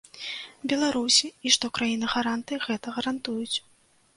Беларусі, 0.71 1.27
і 1.47 1.53
што 1.55 1.65
краіны-гаранты 1.77 2.59
гэта 2.67 2.87
гарантуюць. 2.97 3.57